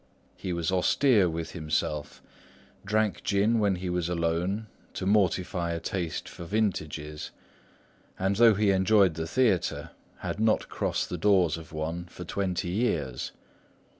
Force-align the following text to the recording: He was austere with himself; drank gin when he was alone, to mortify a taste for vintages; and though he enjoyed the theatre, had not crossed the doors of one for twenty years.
He 0.35 0.51
was 0.51 0.71
austere 0.71 1.29
with 1.29 1.51
himself; 1.51 2.23
drank 2.83 3.23
gin 3.23 3.59
when 3.59 3.75
he 3.75 3.87
was 3.87 4.09
alone, 4.09 4.65
to 4.95 5.05
mortify 5.05 5.73
a 5.73 5.79
taste 5.79 6.27
for 6.27 6.43
vintages; 6.43 7.29
and 8.17 8.35
though 8.37 8.55
he 8.55 8.71
enjoyed 8.71 9.13
the 9.13 9.27
theatre, 9.27 9.91
had 10.21 10.39
not 10.39 10.69
crossed 10.69 11.09
the 11.09 11.19
doors 11.19 11.55
of 11.55 11.71
one 11.71 12.05
for 12.05 12.23
twenty 12.23 12.69
years. 12.69 13.31